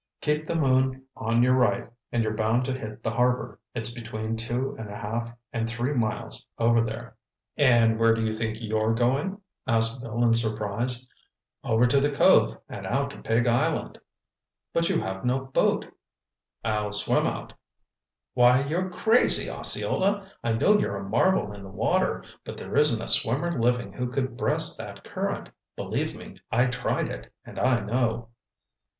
Keep 0.21 0.47
the 0.47 0.55
moon 0.55 1.05
on 1.15 1.43
your 1.43 1.53
right 1.53 1.87
and 2.11 2.23
you're 2.23 2.33
bound 2.33 2.65
to 2.65 2.73
hit 2.75 3.03
the 3.03 3.11
harbor. 3.11 3.59
It's 3.75 3.93
between 3.93 4.35
two 4.35 4.75
and 4.79 4.89
a 4.89 4.95
half 4.97 5.31
and 5.53 5.69
three 5.69 5.93
miles 5.93 6.43
over 6.57 6.81
there." 6.83 7.15
"And 7.55 7.99
where 7.99 8.15
do 8.15 8.25
you 8.25 8.33
think 8.33 8.57
you're 8.59 8.95
going?" 8.95 9.39
asked 9.67 10.01
Bill 10.01 10.23
in 10.23 10.33
surprise. 10.33 11.05
"Over 11.63 11.85
to 11.85 11.99
the 11.99 12.09
cove 12.09 12.57
and 12.67 12.87
out 12.87 13.11
to 13.11 13.21
Pig 13.21 13.45
Island!" 13.45 13.99
"But 14.73 14.89
you've 14.89 15.05
no 15.23 15.45
boat." 15.45 15.85
"I'll 16.63 16.93
swim 16.93 17.27
out." 17.27 17.53
"Why, 18.33 18.63
you're 18.65 18.89
crazy, 18.89 19.51
Osceola! 19.51 20.31
I 20.43 20.53
know 20.53 20.79
you're 20.79 20.97
a 20.97 21.07
marvel 21.07 21.51
in 21.53 21.61
the 21.61 21.69
water, 21.69 22.23
but 22.43 22.57
there 22.57 22.75
isn't 22.75 23.03
a 23.03 23.07
swimmer 23.07 23.51
living 23.53 23.93
who 23.93 24.07
could 24.09 24.35
breast 24.35 24.79
that 24.79 25.03
current. 25.03 25.49
Believe 25.77 26.15
me, 26.15 26.37
I 26.51 26.65
tried 26.69 27.09
it, 27.09 27.31
and 27.45 27.59
I 27.59 27.81
know." 27.81 28.29